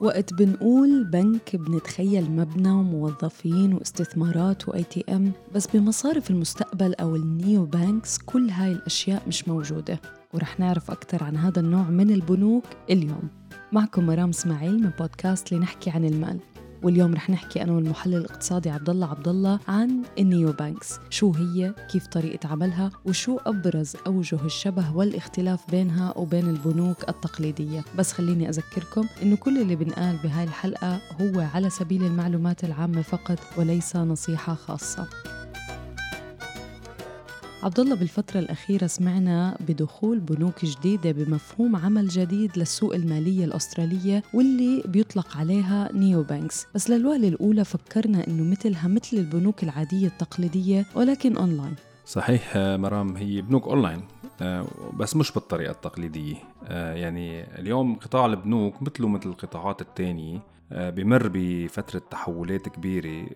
وقت 0.00 0.34
بنقول 0.34 1.04
بنك 1.04 1.56
بنتخيل 1.56 2.30
مبنى 2.30 2.70
وموظفين 2.70 3.74
واستثمارات 3.74 4.68
و 4.68 4.82
ATM 4.82 5.32
بس 5.54 5.66
بمصارف 5.66 6.30
المستقبل 6.30 6.94
أو 6.94 7.16
ال 7.16 7.64
neobanks 7.64 8.18
كل 8.18 8.50
هاي 8.50 8.72
الأشياء 8.72 9.22
مش 9.28 9.48
موجودة. 9.48 10.00
ورح 10.34 10.60
نعرف 10.60 10.90
أكثر 10.90 11.24
عن 11.24 11.36
هذا 11.36 11.60
النوع 11.60 11.82
من 11.82 12.10
البنوك 12.10 12.64
اليوم. 12.90 13.28
معكم 13.72 14.06
مرام 14.06 14.28
إسماعيل 14.28 14.82
من 14.82 14.90
بودكاست 14.98 15.52
لنحكي 15.52 15.90
عن 15.90 16.04
المال. 16.04 16.40
واليوم 16.82 17.14
رح 17.14 17.30
نحكي 17.30 17.62
أنا 17.62 17.72
والمحلل 17.72 18.14
الاقتصادي 18.14 18.70
عبد 18.70 18.90
الله 18.90 19.06
عبد 19.06 19.28
الله 19.28 19.58
عن 19.68 20.02
ال 20.18 20.52
neobanks 20.52 20.98
شو 21.10 21.32
هي؟ 21.32 21.74
كيف 21.92 22.06
طريقة 22.06 22.48
عملها؟ 22.48 22.90
وشو 23.04 23.38
أبرز 23.46 23.96
أوجه 24.06 24.44
الشبه 24.44 24.96
والاختلاف 24.96 25.70
بينها 25.70 26.18
وبين 26.18 26.48
البنوك 26.48 27.08
التقليدية؟ 27.08 27.84
بس 27.98 28.12
خليني 28.12 28.48
أذكركم 28.48 29.06
إنه 29.22 29.36
كل 29.36 29.58
اللي 29.58 29.76
بنقال 29.76 30.16
بهاي 30.16 30.44
الحلقة 30.44 31.00
هو 31.20 31.40
على 31.54 31.70
سبيل 31.70 32.04
المعلومات 32.04 32.64
العامة 32.64 33.02
فقط 33.02 33.38
وليس 33.58 33.96
نصيحة 33.96 34.54
خاصة. 34.54 35.06
عبد 37.62 37.80
الله 37.80 37.96
بالفترة 37.96 38.40
الأخيرة 38.40 38.86
سمعنا 38.86 39.56
بدخول 39.68 40.20
بنوك 40.20 40.64
جديدة 40.64 41.12
بمفهوم 41.12 41.76
عمل 41.76 42.08
جديد 42.08 42.58
للسوق 42.58 42.94
المالية 42.94 43.44
الأسترالية 43.44 44.22
واللي 44.34 44.82
بيطلق 44.86 45.36
عليها 45.36 45.90
neobanks 45.92 46.66
بس 46.74 46.90
للوهلة 46.90 47.28
الأولى 47.28 47.64
فكرنا 47.64 48.26
إنه 48.26 48.50
مثلها 48.50 48.88
مثل 48.88 49.16
البنوك 49.16 49.62
العادية 49.62 50.06
التقليدية 50.06 50.86
ولكن 50.94 51.36
أونلاين 51.36 51.74
صحيح 52.10 52.56
مرام 52.56 53.16
هي 53.16 53.42
بنوك 53.42 53.68
أونلاين 53.68 54.02
آه، 54.42 54.66
بس 54.96 55.16
مش 55.16 55.32
بالطريقة 55.32 55.70
التقليدية. 55.70 56.34
آه، 56.64 56.94
يعني 56.94 57.58
اليوم 57.58 57.94
قطاع 57.94 58.26
البنوك 58.26 58.82
مثله 58.82 59.08
مثل 59.08 59.28
القطاعات 59.28 59.80
التانية 59.80 60.42
آه، 60.72 60.90
بمر 60.90 61.30
بفترة 61.34 62.02
تحولات 62.10 62.68
كبيرة. 62.68 63.26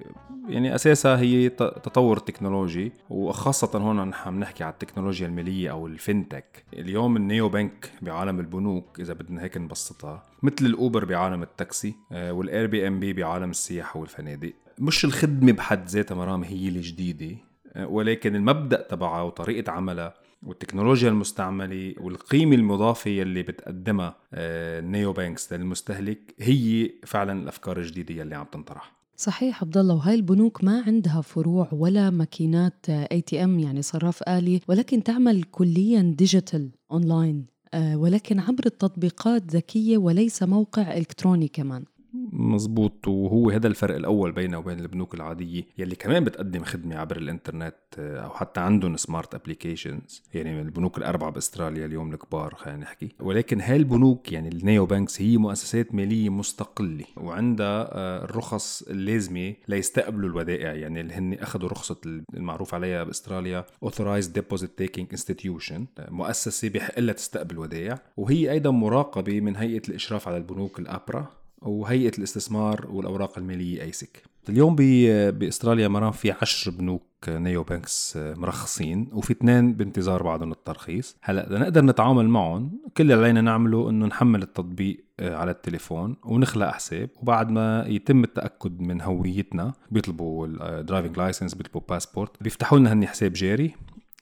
يعني 0.49 0.75
أساسها 0.75 1.19
هي 1.19 1.49
تطور 1.49 2.19
تكنولوجي 2.19 2.93
وخاصة 3.11 3.79
هون 3.79 4.09
نحن 4.09 4.29
عم 4.29 4.41
نحكي 4.41 4.65
على 4.65 4.73
التكنولوجيا 4.73 5.27
المالية 5.27 5.71
أو 5.71 5.87
ال 5.87 5.96
fintech. 5.96 6.65
اليوم 6.73 7.17
ال 7.17 7.49
neobank 7.49 7.93
بعالم 8.03 8.41
البنوك 8.41 9.01
إذا 9.01 9.15
بدنا 9.15 9.43
هيك 9.43 9.57
نبسطها 9.57 10.23
مثل 10.43 10.67
ال 10.67 10.74
Uber 10.74 11.05
بعالم 11.05 11.43
التاكسي 11.43 11.95
وال 12.13 12.67
Airbnb 12.67 13.13
بعالم 13.13 13.51
السياحة 13.51 14.01
والفنادق. 14.01 14.53
مش 14.79 15.05
الخدمة 15.05 15.53
بحد 15.53 15.89
ذاتها 15.89 16.15
مرام 16.15 16.45
هي 16.45 16.69
الجديدة. 16.69 17.37
ولكن 17.77 18.37
المبدأ 18.37 18.83
تبعها 18.83 19.23
وطريقة 19.23 19.73
عملها 19.73 20.15
والتكنولوجيا 20.43 21.09
المستعملة 21.09 21.95
والقيمة 22.01 22.57
المضافة 22.57 23.11
يلي 23.11 23.43
بتقدمها 23.43 24.17
آه، 24.35 25.13
banks 25.17 25.53
للمستهلك 25.53 26.35
هي 26.41 26.91
فعلا 27.05 27.43
الأفكار 27.43 27.79
الجديدة 27.79 28.15
يلي 28.15 28.35
عم 28.35 28.47
تنطرح. 28.53 28.93
صحيح 29.17 29.63
عبد 29.63 29.77
الله 29.77 29.95
وهاي 29.95 30.15
البنوك 30.15 30.65
ما 30.65 30.83
عندها 30.87 31.21
فروع 31.21 31.69
ولا 31.73 32.11
ماكينات 32.11 32.87
ATM 32.89 33.59
يعني 33.59 33.83
صراف 33.83 34.23
آلي 34.29 34.61
ولكن 34.69 35.03
تعمل 35.03 35.43
كليا 35.43 36.15
digital 36.19 36.71
online 36.91 37.47
آه، 37.75 37.97
ولكن 37.97 38.41
عبر 38.41 38.67
التطبيقات 38.67 39.43
ذكية 39.51 39.99
وليس 39.99 40.43
موقع 40.43 40.97
إلكتروني 40.97 41.49
كمان. 41.49 41.85
مزبوط 42.33 43.09
وهو 43.09 43.51
هذا 43.51 43.67
الفرق 43.67 43.97
الأول 43.97 44.33
بينه 44.33 44.59
وبين 44.59 44.81
البنوك 44.81 45.15
العادية 45.15 45.65
يلي 45.79 45.95
كمان 45.95 46.25
بتقدم 46.25 46.65
خدمة 46.65 46.97
عبر 46.97 47.17
الإنترنت 47.17 47.75
آه، 47.99 48.21
أو 48.21 48.31
حتى 48.31 48.61
عندهم 48.61 48.97
smart 48.97 49.35
applications 49.35 50.23
يعني 50.35 50.61
البنوك 50.61 50.99
الأربعة 50.99 51.31
بأستراليا 51.31 51.87
اليوم 51.87 52.13
الكبار 52.13 52.55
خلينا 52.55 52.79
نحكي. 52.79 53.09
ولكن 53.21 53.61
هاي 53.61 53.77
البنوك 53.77 54.33
يعني 54.33 54.49
ال 54.49 54.87
neobanks 54.87 55.23
هي 55.23 55.37
مؤسسات 55.37 55.95
مالية 55.95 56.29
مستقلة. 56.29 57.05
وعندها 57.17 57.89
آه، 57.93 58.25
الرخص 58.25 58.83
اللازمة 58.83 59.55
ليستقبلوا 59.69 60.29
الودائع. 60.29 60.75
يعني 60.75 61.01
اللي 61.01 61.15
هن 61.15 61.35
أخذوا 61.35 61.69
رخصة 61.69 61.97
المعروف 62.35 62.75
عليها 62.75 63.05
بأستراليا 63.05 63.65
Authorized 63.85 64.29
Deposit 64.39 64.69
Taking 64.83 65.17
Institution. 65.17 65.81
مؤسسة 66.09 66.69
بحق 66.69 66.99
لها 66.99 67.15
تستقبل 67.15 67.59
ودائع. 67.59 67.99
وهي 68.17 68.51
أيضا 68.51 68.71
مراقبة 68.71 69.41
من 69.41 69.57
هيئة 69.57 69.83
الإشراف 69.89 70.29
على 70.29 70.37
البنوك 70.37 70.79
ال 70.79 70.92
APRA 70.92 71.44
وهيئة 71.65 72.19
الاستثمار 72.19 72.87
والأوراق 72.91 73.39
المالية 73.39 73.83
ASIC 73.83 74.23
اليوم 74.49 74.77
بأستراليا 74.77 75.89
مرام 75.89 76.13
في 76.13 76.35
عشر 76.43 76.71
بنوك 76.71 77.03
neobanks 77.29 78.17
مرخصين 78.17 79.09
وفي 79.13 79.33
اثنين 79.33 79.73
بانتظار 79.73 80.23
بعضهم 80.23 80.53
الترخيص 80.53 81.17
هلا 81.23 81.47
لنقدر 81.51 81.85
نتعامل 81.85 82.29
معهم 82.29 82.81
كل 82.97 83.03
اللي 83.03 83.15
علينا 83.15 83.41
نعمله 83.41 83.91
إنه 83.91 84.07
نحمل 84.07 84.43
التطبيق 84.43 85.05
آه، 85.21 85.37
على 85.37 85.51
التليفون 85.51 86.17
ونخلق 86.25 86.71
حساب. 86.71 87.11
وبعد 87.23 87.51
ما 87.51 87.85
يتم 87.89 88.25
التأكد 88.25 88.81
من 88.81 89.01
هويتنا 89.01 89.73
بيطلبوا 89.91 90.47
ال 90.47 90.56
driving 90.56 91.19
license 91.19 91.55
بيطلبوا 91.55 91.81
باسبورت 91.89 92.43
بيفتحوا 92.43 92.79
لنا 92.79 92.93
هني 92.93 93.07
حساب 93.07 93.33
جاري. 93.33 93.75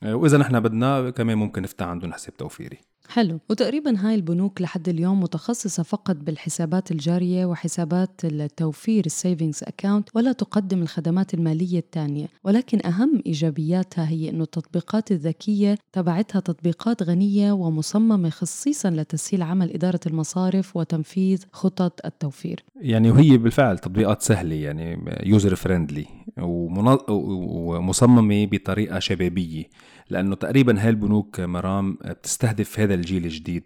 آه، 0.02 0.14
وإذا 0.14 0.38
نحن 0.38 0.60
بدنا 0.60 1.10
كمان 1.10 1.38
ممكن 1.38 1.62
نفتح 1.62 1.86
عندهم 1.86 2.12
حساب 2.12 2.36
توفيري. 2.36 2.78
حلو. 3.08 3.40
وتقريبا 3.50 3.98
هاي 3.98 4.14
البنوك 4.14 4.62
لحد 4.62 4.88
اليوم 4.88 5.20
متخصصة 5.20 5.82
فقط 5.82 6.16
بالحسابات 6.16 6.90
الجارية 6.90 7.46
وحسابات 7.46 8.24
التوفير 8.24 9.06
ال 9.06 9.13
savings 9.13 9.60
account 9.62 10.08
ولا 10.14 10.32
تقدم 10.32 10.82
الخدمات 10.82 11.34
المالية 11.34 11.78
الثانية 11.78 12.26
ولكن 12.44 12.86
أهم 12.86 13.22
إيجابياتها 13.26 14.08
هي 14.08 14.30
أنه 14.30 14.42
التطبيقات 14.42 15.12
الذكية 15.12 15.78
تبعتها 15.92 16.40
تطبيقات 16.40 17.02
غنية 17.02 17.52
ومصممة 17.52 18.30
خصيصا 18.30 18.90
لتسهيل 18.90 19.42
عمل 19.42 19.70
إدارة 19.72 20.00
المصارف 20.06 20.76
وتنفيذ 20.76 21.44
خطط 21.52 22.06
التوفير. 22.06 22.64
يعني 22.76 23.10
وهي 23.10 23.36
بالفعل 23.38 23.78
تطبيقات 23.78 24.22
سهلة 24.22 24.54
يعني 24.54 24.98
user 25.26 25.54
friendly 25.54 26.06
ومصممة 26.38 28.46
بطريقة 28.46 28.98
شبابية 28.98 29.64
لأنه 30.10 30.34
تقريبا 30.34 30.82
هاي 30.82 30.88
البنوك 30.88 31.40
مرام 31.40 31.98
بتستهدف 32.04 32.80
هذا 32.80 32.94
الجيل 32.94 33.24
الجديد 33.24 33.64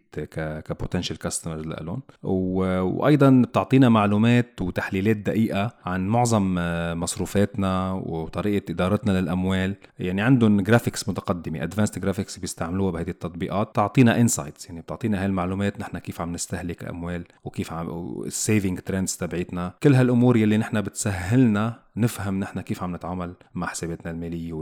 ك 0.65 0.70
potential 0.70 1.19
customer 1.19 1.57
لهم 1.57 2.03
وأيضا 2.23 3.43
بتعطينا 3.49 3.89
معلومات 3.89 4.63
وتحليلات 4.63 5.17
دقيقة 5.17 5.75
عن 5.85 6.09
معظم 6.09 6.55
مصروفاتنا 7.01 7.93
وطريقة 7.93 8.73
إدارتنا 8.73 9.21
للأموال. 9.21 9.77
يعني 9.99 10.23
عندهم 10.23 10.61
graphics 10.61 11.09
متقدمة 11.09 11.63
advanced 11.63 12.01
graphics 12.01 12.39
بيستعملوها 12.39 12.91
بهذه 12.91 13.11
التطبيقات. 13.11 13.77
تعطينا 13.77 14.21
insights 14.21 14.67
يعني 14.67 14.81
بتعطينا 14.81 15.21
هاي 15.21 15.27
المعلومات 15.27 15.81
نحن 15.81 15.99
كيف 15.99 16.21
عم 16.21 16.33
نستهلك 16.33 16.85
أموال 16.85 17.25
وكيف 17.45 17.73
عم 17.73 18.13
ال 18.27 18.34
saving 18.34 18.81
trends 18.81 19.17
تبعتنا 19.17 19.75
كل 19.83 19.95
هالأمور 19.95 20.37
يلي 20.37 20.57
نحن 20.57 20.81
بتسهلنا 20.81 21.86
نفهم 21.97 22.41
نحن 22.41 22.61
كيف 22.61 22.83
عم 22.83 22.97
نتعامل 22.97 23.35
مع 23.55 23.67
حساباتنا 23.67 24.11
المالية 24.11 24.53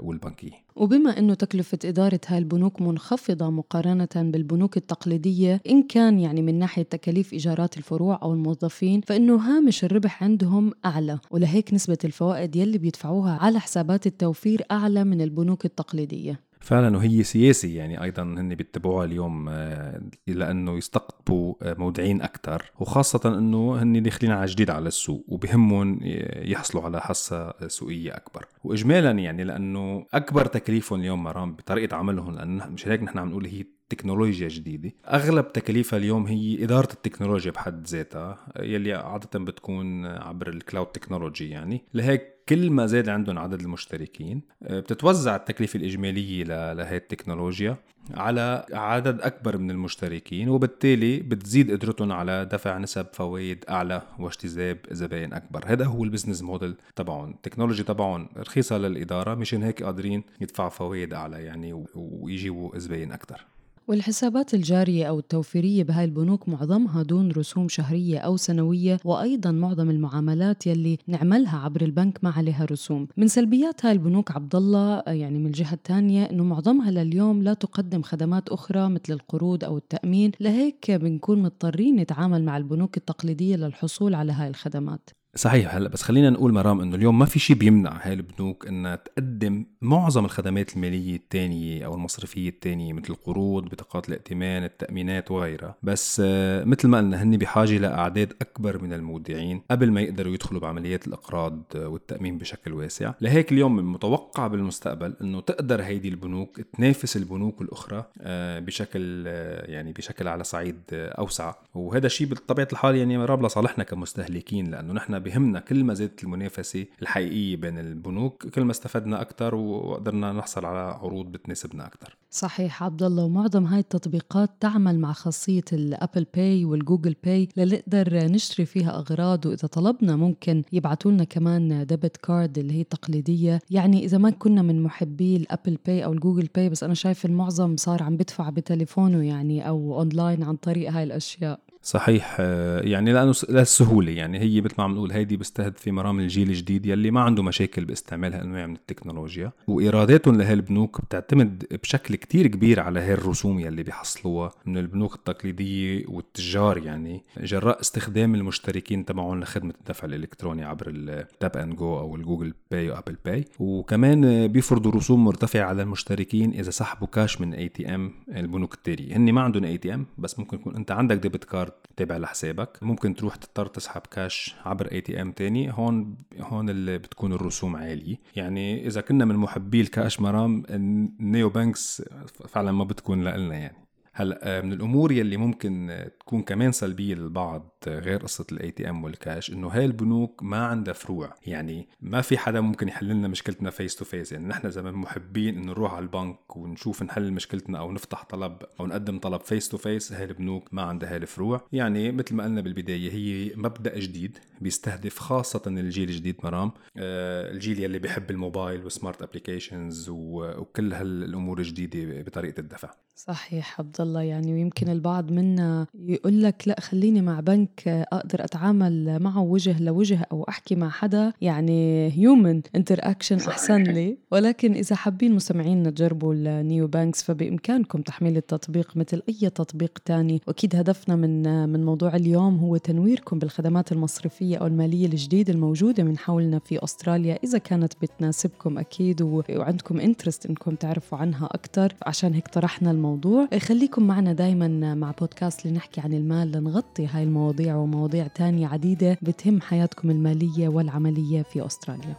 والبنكية. 0.00 0.64
وبما 0.76 1.18
إنه 1.18 1.34
تكلفة 1.34 1.78
إدارة 1.84 2.20
هاي 2.26 2.38
البنوك 2.38 2.82
منخفضة 2.82 3.50
مقارنة 3.50 4.08
بالبنوك 4.16 4.76
التقليدية 4.76 5.60
إن 5.70 5.82
كان 5.82 6.18
يعني 6.18 6.42
من 6.42 6.58
ناحية 6.58 6.82
تكاليف 6.82 7.32
إيجارات 7.32 7.76
الفروع 7.78 8.18
أو 8.22 8.32
الموظفين 8.32 9.00
فإنه 9.00 9.36
هامش 9.36 9.84
الربح 9.84 10.22
عندهم 10.22 10.72
أعلى 10.84 11.18
ولهيك 11.30 11.74
نسبة 11.74 11.98
الفوائد 12.04 12.56
يلي 12.56 12.78
بيدفعوها 12.78 13.38
على 13.40 13.60
حسابات 13.60 14.06
التوفير 14.06 14.62
أعلى 14.70 15.04
من 15.04 15.20
البنوك 15.20 15.64
التقليدية. 15.64 16.40
فعلا 16.64 16.96
وهي 16.96 17.22
سياسي 17.22 17.74
يعني 17.74 18.02
أيضا 18.02 18.22
هن 18.22 18.54
بيتبعوها 18.54 19.04
اليوم 19.04 19.48
آه، 19.48 20.00
لأنه 20.26 20.76
يستقطبوا 20.76 21.54
آه، 21.62 21.74
مودعين 21.78 22.22
أكثر 22.22 22.72
وخاصة 22.80 23.38
إنه 23.38 23.82
هن 23.82 24.02
داخلين 24.02 24.32
على 24.32 24.46
جديد 24.46 24.70
على 24.70 24.88
السوق 24.88 25.24
وبهمهم 25.28 25.98
يحصلوا 26.36 26.84
على 26.84 27.00
حصة 27.00 27.68
سوقية 27.68 28.16
أكبر. 28.16 28.46
واجمالا 28.64 29.10
يعني 29.10 29.44
لأنه 29.44 30.06
أكبر 30.14 30.46
تكاليفهم 30.46 31.00
اليوم 31.00 31.22
مرام 31.22 31.52
بطريقة 31.52 31.96
عملهم 31.96 32.34
لأن 32.34 32.72
مش 32.72 32.88
هيك 32.88 33.02
نحن 33.02 33.18
عم 33.18 33.28
نقول 33.28 33.46
هي 33.46 33.64
تكنولوجيا 33.88 34.48
جديدة. 34.48 34.92
أغلب 35.06 35.52
تكاليفها 35.52 35.98
اليوم 35.98 36.26
هي 36.26 36.64
إدارة 36.64 36.92
التكنولوجيا 36.92 37.50
بحد 37.50 37.86
ذاتها 37.86 38.38
يلي 38.60 38.92
عادة 38.92 39.38
بتكون 39.38 40.06
عبر 40.06 40.48
ال 40.48 40.54
cloud 40.54 40.86
technology 40.86 41.50
يعني. 41.50 41.84
لهيك 41.94 42.34
كل 42.48 42.70
ما 42.70 42.86
زاد 42.86 43.08
عندهم 43.08 43.38
عدد 43.38 43.60
المشتركين 43.60 44.42
آه، 44.62 44.80
بتتوزع 44.80 45.36
التكلفة 45.36 45.76
الإجمالية 45.76 46.44
لهي 46.72 46.96
التكنولوجيا 46.96 47.76
على 48.14 48.66
عدد 48.72 49.20
أكبر 49.20 49.58
من 49.58 49.70
المشتركين 49.70 50.48
وبالتالي 50.48 51.20
بتزيد 51.20 51.70
قدرتهم 51.70 52.12
على 52.12 52.44
دفع 52.44 52.78
نسب 52.78 53.06
فوائد 53.12 53.64
أعلى 53.68 54.02
واجتذاب 54.18 54.78
زبائن 54.90 55.32
أكبر. 55.32 55.64
هذا 55.66 55.84
هو 55.84 56.04
ال 56.04 56.08
business 56.08 56.42
model 56.42 56.74
تبعهم. 56.96 57.30
ال 57.30 57.35
technology 57.35 57.82
تبعهم 57.82 58.28
رخيصة 58.36 58.78
للإدارة 58.78 59.34
مشان 59.34 59.62
هيك 59.62 59.82
قادرين 59.82 60.22
يدفعوا 60.40 60.68
فوائد 60.68 61.14
أعلى 61.14 61.42
يعني 61.42 61.84
ويجيبوا 61.94 62.78
زباين 62.78 63.12
أكثر 63.12 63.46
والحسابات 63.88 64.54
الجارية 64.54 65.04
أو 65.06 65.18
التوفيرية 65.18 65.82
بهاي 65.82 66.04
البنوك 66.04 66.48
معظمها 66.48 67.02
دون 67.02 67.32
رسوم 67.32 67.68
شهرية 67.68 68.18
أو 68.18 68.36
سنوية 68.36 68.98
وأيضا 69.04 69.50
معظم 69.50 69.90
المعاملات 69.90 70.66
يلي 70.66 70.98
نعملها 71.06 71.58
عبر 71.58 71.82
البنك 71.82 72.18
ما 72.22 72.30
عليها 72.30 72.64
رسوم. 72.64 73.08
من 73.16 73.28
سلبيات 73.28 73.86
هاي 73.86 73.92
البنوك 73.92 74.30
عبد 74.30 74.56
الله 74.56 75.02
يعني 75.06 75.38
من 75.38 75.46
الجهة 75.46 75.74
الثانية 75.74 76.24
أنه 76.24 76.44
معظمها 76.44 76.90
لليوم 76.90 77.42
لا 77.42 77.54
تقدم 77.54 78.02
خدمات 78.02 78.48
أخرى 78.48 78.88
مثل 78.88 79.12
القروض 79.12 79.64
أو 79.64 79.76
التأمين. 79.76 80.32
لهيك 80.40 80.90
بنكون 80.90 81.42
مضطرين 81.42 81.96
نتعامل 81.96 82.44
مع 82.44 82.56
البنوك 82.56 82.96
التقليدية 82.96 83.56
للحصول 83.56 84.14
على 84.14 84.32
هاي 84.32 84.48
الخدمات. 84.48 85.10
صحيح 85.36 85.74
هلا 85.74 85.88
بس 85.88 86.02
خلينا 86.02 86.30
نقول 86.30 86.52
مرام 86.52 86.80
إنه 86.80 86.96
اليوم 86.96 87.18
ما 87.18 87.24
في 87.24 87.38
شيء 87.38 87.56
بيمنع 87.56 87.98
هاي 88.02 88.12
البنوك 88.12 88.66
إنها 88.66 88.96
تقدم 88.96 89.64
معظم 89.82 90.24
الخدمات 90.24 90.76
المالية 90.76 91.16
الثانية 91.16 91.86
أو 91.86 91.94
المصرفية 91.94 92.48
الثانية 92.48 92.92
مثل 92.92 93.12
القروض 93.12 93.64
بطاقات 93.64 94.08
الائتمان 94.08 94.64
التأمينات 94.64 95.30
وغيرها. 95.30 95.74
بس 95.82 96.22
آه، 96.24 96.64
مثل 96.64 96.88
ما 96.88 96.98
قلنا 96.98 97.22
هن 97.22 97.36
بحاجة 97.36 97.78
لأعداد 97.78 98.32
أكبر 98.40 98.82
من 98.82 98.92
المودعين 98.92 99.62
قبل 99.70 99.90
ما 99.90 100.00
يقدروا 100.00 100.34
يدخلوا 100.34 100.60
بعمليات 100.60 101.06
الأقراض 101.06 101.62
والتأمين 101.74 102.38
بشكل 102.38 102.72
واسع. 102.72 103.12
لهيك 103.20 103.52
اليوم 103.52 103.72
من 103.72 103.78
المتوقع 103.78 104.46
بالمستقبل 104.46 105.14
إنه 105.22 105.40
تقدر 105.40 105.82
هيدي 105.82 106.08
البنوك 106.08 106.60
تنافس 106.60 107.16
البنوك 107.16 107.62
الأخرى 107.62 108.04
آه، 108.20 108.58
بشكل 108.58 109.24
آه، 109.26 109.70
يعني 109.70 109.92
بشكل 109.92 110.28
على 110.28 110.44
صعيد 110.44 110.80
أوسع. 110.92 111.54
وهذا 111.74 112.06
الشيء 112.06 112.26
بطبيعه 112.26 112.68
الحال 112.72 112.96
يعني 112.96 113.18
مرام 113.18 113.46
لصالحنا 113.46 113.84
كمستهلكين 113.84 114.70
لأنه 114.70 114.92
نحن 114.92 115.23
بهمنا 115.24 115.60
كل 115.60 115.84
ما 115.84 115.94
زادت 115.94 116.24
المنافسة 116.24 116.86
الحقيقية 117.02 117.56
بين 117.56 117.78
البنوك 117.78 118.46
كل 118.46 118.62
ما 118.62 118.70
استفدنا 118.70 119.20
أكثر 119.20 119.54
وقدرنا 119.54 120.32
نحصل 120.32 120.64
على 120.64 120.78
عروض 120.78 121.32
بتناسبنا 121.32 121.86
أكثر 121.86 122.16
صحيح 122.30 122.82
عبد 122.82 123.02
الله 123.02 123.24
ومعظم 123.24 123.64
هاي 123.64 123.80
التطبيقات 123.80 124.50
تعمل 124.60 124.98
مع 124.98 125.12
خاصية 125.12 125.64
ال 125.72 125.81
Apple 125.81 126.26
Pay 126.34 126.64
وال 126.64 126.77
Google 126.77 127.16
Pay 127.24 127.48
لنقدر 127.56 128.26
نشتري 128.26 128.66
فيها 128.66 128.90
أغراض 128.98 129.46
وإذا 129.46 129.68
طلبنا 129.68 130.16
ممكن 130.16 130.62
يبعثوا 130.72 131.10
لنا 131.10 131.24
كمان 131.24 131.86
debit 131.86 132.16
card 132.16 132.58
اللي 132.58 132.74
هي 132.74 132.84
تقليدية 132.84 133.60
يعني 133.70 134.04
إذا 134.04 134.18
ما 134.18 134.30
كنا 134.30 134.62
من 134.62 134.82
محبي 134.82 135.36
ال 135.36 135.43
Apple 135.43 135.78
Pay 135.86 136.04
أو 136.04 136.12
ال 136.12 136.17
Google 136.17 136.48
Pay 136.54 136.68
بس 136.68 136.84
أنا 136.84 136.94
شايف 136.94 137.24
المعظم 137.24 137.76
صار 137.76 138.02
عم 138.02 138.16
بدفع 138.16 138.50
بتليفونه 138.50 139.26
يعني 139.26 139.68
أو 139.68 139.98
أونلاين 139.98 140.42
عن 140.42 140.56
طريق 140.56 140.90
هاي 140.92 141.02
الأشياء. 141.02 141.60
صحيح 141.84 142.36
آه، 142.40 142.80
يعني 142.80 143.12
لأنه 143.12 143.34
للسهوله 143.48 144.12
يعني 144.12 144.38
هي 144.38 144.60
مثل 144.60 144.74
ما 144.78 144.84
عم 144.84 144.94
نقول 144.94 145.12
هيدي 145.12 145.36
بيستهدف 145.36 145.88
مرام 145.88 146.20
الجيل 146.20 146.48
الجديد 146.48 146.86
يلي 146.86 147.10
ما 147.10 147.20
عنده 147.20 147.42
مشاكل 147.42 147.84
باستعمال 147.84 148.34
هالانواع 148.34 148.66
من 148.66 148.74
التكنولوجيا. 148.74 149.52
وإيراداتهم 149.68 150.38
لهالبنوك 150.38 151.00
بتعتمد 151.00 151.64
بشكل 151.82 152.14
كتير 152.14 152.46
كبير 152.46 152.80
على 152.80 153.00
هاي 153.00 153.12
الرسوم 153.12 153.60
يلي 153.60 153.82
بيحصلوها 153.82 154.50
من 154.66 154.78
البنوك 154.78 155.14
التقليدية 155.14 156.04
والتجار 156.08 156.78
يعني 156.78 157.22
جراء 157.40 157.80
استخدام 157.80 158.34
المشتركين 158.34 159.04
تبعهم 159.04 159.40
لخدمة 159.40 159.74
الدفع 159.80 160.04
الإلكتروني 160.04 160.64
عبر 160.64 160.86
ال 160.88 161.05
tap 161.05 161.56
and 161.56 161.76
go 161.76 161.98
أو 161.98 162.16
ال 162.16 162.21
Google 162.21 162.54
Pay 162.70 162.90
و 162.90 162.94
Apple 162.94 163.16
Pay 163.24 163.44
وكمان 163.58 164.46
بيفرضوا 164.46 164.92
رسوم 164.92 165.24
مرتفعة 165.24 165.64
على 165.64 165.82
المشتركين 165.82 166.50
إذا 166.50 166.70
سحبوا 166.70 167.06
كاش 167.06 167.40
من 167.40 167.54
ATM 167.54 168.12
البنوك 168.36 168.74
الثانية 168.74 169.16
هن 169.16 169.32
ما 169.32 169.40
عندهم 169.40 169.64
ATM 169.64 170.06
بس 170.18 170.38
ممكن 170.38 170.56
يكون 170.56 170.76
أنت 170.76 170.90
عندك 170.90 171.16
debit 171.16 171.44
card 171.44 171.73
تابع 171.96 172.16
لحسابك. 172.16 172.78
ممكن 172.82 173.14
تروح 173.14 173.36
تضطر 173.36 173.66
تسحب 173.66 174.00
كاش 174.00 174.54
عبر 174.64 174.92
ATM 174.92 175.32
تاني. 175.32 175.72
هون 175.72 176.16
هون 176.40 176.70
اللي 176.70 176.98
بتكون 176.98 177.32
الرسوم 177.32 177.76
عالية. 177.76 178.16
يعني 178.36 178.86
إذا 178.86 179.00
كنا 179.00 179.24
من 179.24 179.36
محبي 179.36 179.80
الكاش 179.80 180.20
مرام 180.20 180.62
ال 180.70 181.48
neobanks 181.50 182.02
فعلا 182.48 182.72
ما 182.72 182.84
بتكون 182.84 183.24
لنا 183.24 183.54
يعني. 183.54 183.83
هلا 184.16 184.58
آه، 184.58 184.60
من 184.60 184.72
الأمور 184.72 185.12
يلي 185.12 185.36
ممكن 185.36 186.04
تكون 186.20 186.42
كمان 186.42 186.72
سلبية 186.72 187.14
للبعض 187.14 187.70
غير 187.86 188.20
قصة 188.20 188.46
ال 188.52 188.70
ATM 188.70 189.04
والكاش 189.04 189.50
إنه 189.50 189.68
هاي 189.68 189.84
البنوك 189.84 190.42
ما 190.42 190.66
عندها 190.66 190.94
فروع. 190.94 191.34
يعني 191.46 191.88
ما 192.00 192.20
في 192.20 192.38
حدا 192.38 192.60
ممكن 192.60 192.88
يحل 192.88 193.08
لنا 193.08 193.28
مشكلتنا 193.28 193.70
face 193.70 193.96
to 193.96 194.04
face 194.04 194.32
يعني 194.32 194.46
نحن 194.46 194.70
زمان 194.70 194.94
محبين 194.94 195.56
إنه 195.58 195.66
نروح 195.66 195.94
على 195.94 196.02
البنك 196.02 196.56
ونشوف 196.56 197.02
نحل 197.02 197.32
مشكلتنا 197.32 197.78
أو 197.78 197.92
نفتح 197.92 198.24
طلب 198.24 198.58
أو 198.80 198.86
نقدم 198.86 199.18
طلب 199.18 199.40
face 199.40 199.68
to 199.68 199.76
face 199.76 200.12
هاي 200.12 200.24
البنوك 200.24 200.74
ما 200.74 200.82
عندها 200.82 201.10
هاي 201.10 201.16
الفروع. 201.16 201.66
يعني 201.72 202.12
مثل 202.12 202.34
ما 202.34 202.44
قلنا 202.44 202.60
بالبداية 202.60 203.12
هي 203.12 203.52
مبدأ 203.56 203.98
جديد 203.98 204.38
بيستهدف 204.60 205.18
خاصة 205.18 205.62
الجيل 205.66 206.08
الجديد 206.08 206.36
مرام. 206.44 206.72
آه 206.96 207.50
الجيل 207.50 207.80
يلي 207.80 207.98
بيحب 207.98 208.30
الموبايل 208.30 208.84
و 208.84 208.90
smart 208.90 209.22
applications 209.22 210.08
وكل 210.10 210.92
هالأمور 210.92 211.58
الجديدة 211.58 212.22
بطريقة 212.22 212.60
الدفع. 212.60 213.03
صحيح 213.16 213.80
عبد 213.80 214.00
الله. 214.00 214.22
يعني 214.22 214.52
ويمكن 214.52 214.88
البعض 214.88 215.30
منا 215.30 215.86
يقول 215.94 216.42
لك 216.42 216.62
لا 216.66 216.80
خليني 216.80 217.22
مع 217.22 217.40
بنك 217.40 217.82
أقدر 217.88 218.44
أتعامل 218.44 219.18
معه 219.18 219.42
وجه 219.42 219.82
لوجه 219.82 220.26
أو 220.32 220.44
أحكي 220.48 220.74
مع 220.74 220.88
حدا. 220.88 221.32
يعني 221.40 222.10
human 222.18 222.62
interaction 222.76 223.36
أحسن 223.36 223.82
لي. 223.82 224.16
ولكن 224.30 224.72
إذا 224.72 224.96
حابين 224.96 225.34
مستمعينا 225.34 225.90
تجربوا 225.90 226.34
ال 226.34 226.47
neo 226.47 226.86
banks 226.86 227.22
فبإمكانكم 227.22 228.02
تحميل 228.02 228.36
التطبيق 228.36 228.96
مثل 228.96 229.22
أي 229.28 229.50
تطبيق 229.50 229.98
تاني. 230.04 230.40
وأكيد 230.46 230.76
هدفنا 230.76 231.16
من 231.16 231.68
من 231.68 231.84
موضوع 231.84 232.16
اليوم 232.16 232.58
هو 232.58 232.76
تنويركم 232.76 233.38
بالخدمات 233.38 233.92
المصرفية 233.92 234.56
أو 234.56 234.66
المالية 234.66 235.06
الجديدة 235.06 235.52
الموجودة 235.52 236.04
من 236.04 236.18
حولنا 236.18 236.58
في 236.58 236.84
أستراليا. 236.84 237.38
إذا 237.44 237.58
كانت 237.58 237.92
بتناسبكم 238.02 238.78
أكيد 238.78 239.22
وعندكم 239.22 240.00
interest 240.00 240.46
إنكم 240.46 240.74
تعرفوا 240.74 241.18
عنها 241.18 241.46
أكثر 241.46 241.94
عشان 242.06 242.34
هيك 242.34 242.48
طرحنا 242.48 242.90
الموضوع. 243.04 243.48
خليكم 243.58 244.06
معنا 244.06 244.32
دائما 244.32 244.94
مع 244.94 245.10
بودكاست 245.10 245.66
لنحكي 245.66 246.00
عن 246.00 246.12
المال 246.12 246.52
لنغطي 246.52 247.06
هاي 247.06 247.22
المواضيع 247.22 247.76
ومواضيع 247.76 248.26
تانية 248.26 248.66
عديدة 248.66 249.18
بتهم 249.22 249.60
حياتكم 249.60 250.10
المالية 250.10 250.68
والعملية 250.68 251.42
في 251.42 251.66
أستراليا. 251.66 252.14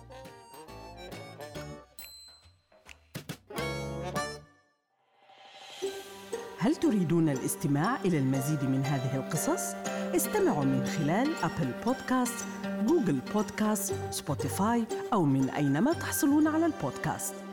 هل 6.59 6.75
تريدون 6.75 7.29
الاستماع 7.29 8.01
إلى 8.05 8.17
المزيد 8.17 8.63
من 8.63 8.81
هذه 8.81 9.15
القصص؟ 9.15 9.73
استمعوا 10.15 10.63
من 10.63 10.85
خلال 10.85 11.27
أبل 11.43 11.71
بودكاست، 11.85 12.45
جوجل 12.87 13.19
بودكاست، 13.33 13.93
سبوتيفاي 14.11 14.83
أو 15.13 15.23
من 15.25 15.49
أينما 15.49 15.93
تحصلون 15.93 16.47
على 16.47 16.65
البودكاست. 16.65 17.44